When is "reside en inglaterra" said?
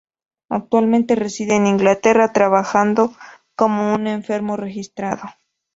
1.15-2.33